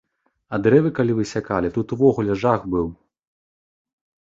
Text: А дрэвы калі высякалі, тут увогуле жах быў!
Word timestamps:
А 0.55 0.59
дрэвы 0.67 0.93
калі 1.01 1.17
высякалі, 1.21 1.73
тут 1.77 1.87
увогуле 1.99 2.41
жах 2.43 2.61
быў! 2.77 2.95